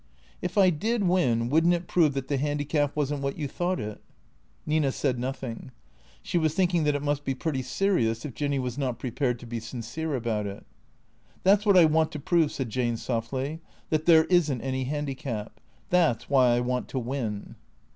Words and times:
"If 0.47 0.57
I 0.57 0.71
did 0.71 1.03
win, 1.07 1.47
would 1.49 1.63
n't 1.63 1.75
it 1.75 1.87
prove 1.87 2.15
that 2.15 2.27
the 2.27 2.37
handicap 2.37 2.95
was 2.95 3.13
n't 3.13 3.21
what 3.21 3.37
you 3.37 3.47
thought 3.47 3.79
it?" 3.79 4.01
iSTina 4.67 4.91
said 4.91 5.19
nothing. 5.19 5.69
She 6.23 6.39
was 6.39 6.55
thinking 6.55 6.85
that 6.85 6.95
it 6.95 7.03
must 7.03 7.23
be 7.23 7.35
pretty 7.35 7.61
serious 7.61 8.25
if 8.25 8.33
Jinny 8.33 8.57
was 8.57 8.79
not 8.79 8.97
prepared 8.97 9.37
to 9.41 9.45
be 9.45 9.59
sincere 9.59 10.15
about 10.15 10.47
it." 10.47 10.65
That 11.43 11.61
's 11.61 11.67
what 11.67 11.77
I 11.77 11.85
want 11.85 12.11
to 12.13 12.19
prove," 12.19 12.51
said 12.51 12.71
Jane 12.71 12.97
softly," 12.97 13.61
that 13.91 14.07
there 14.07 14.23
is 14.23 14.51
n't 14.51 14.63
any 14.63 14.85
handicap. 14.85 15.59
That 15.91 16.23
's 16.23 16.29
why 16.31 16.55
I 16.55 16.61
want 16.61 16.87
to 16.87 16.97
win." 16.97 17.55